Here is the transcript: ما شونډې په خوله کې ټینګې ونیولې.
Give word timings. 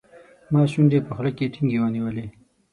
ما 0.51 0.61
شونډې 0.71 0.99
په 1.07 1.11
خوله 1.15 1.31
کې 1.37 1.51
ټینګې 1.53 1.77
ونیولې. 1.81 2.25